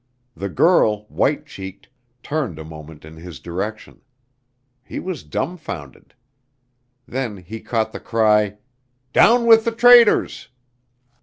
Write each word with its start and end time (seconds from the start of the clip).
The 0.35 0.49
girl, 0.49 1.05
white 1.09 1.45
cheeked, 1.45 1.87
turned 2.23 2.57
a 2.57 2.63
moment 2.63 3.05
in 3.05 3.17
his 3.17 3.39
direction. 3.39 4.01
He 4.83 4.99
was 4.99 5.23
dumbfounded. 5.23 6.15
Then 7.07 7.37
he 7.37 7.59
caught 7.59 7.91
the 7.91 7.99
cry, 7.99 8.57
"Down 9.13 9.45
with 9.45 9.63
the 9.63 9.71
traitors!" 9.71 10.47